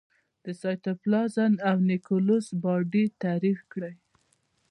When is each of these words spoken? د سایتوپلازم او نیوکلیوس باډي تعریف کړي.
د 0.45 0.47
سایتوپلازم 0.61 1.53
او 1.69 1.75
نیوکلیوس 1.89 2.47
باډي 2.61 3.05
تعریف 3.23 3.59
کړي. 3.71 3.93